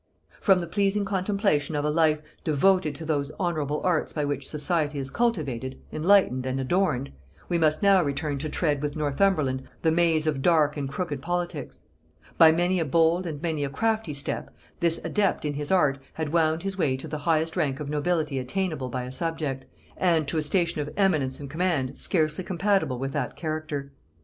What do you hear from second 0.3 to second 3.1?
From the pleasing contemplation of a life devoted to